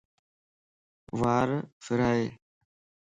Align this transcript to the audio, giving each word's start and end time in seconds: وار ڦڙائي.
وار 1.19 1.49
ڦڙائي. 1.83 2.25